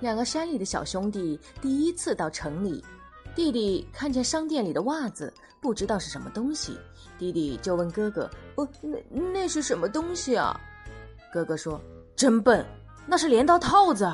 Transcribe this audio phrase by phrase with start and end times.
[0.00, 2.82] 两个山里的小兄弟第一次到城里，
[3.34, 6.78] 弟弟看见商店里的袜子，不知道是什么东西。
[7.18, 8.98] 弟弟就问哥哥：「哦，那
[9.32, 10.58] 那是什么东西啊？」
[11.30, 11.78] 哥哥说：
[12.16, 12.64] 「真笨，
[13.06, 14.08] 那是镰刀套子。」